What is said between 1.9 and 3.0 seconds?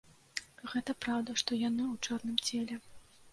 ў чорным целе.